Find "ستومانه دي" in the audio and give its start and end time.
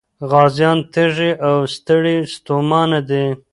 2.35-3.25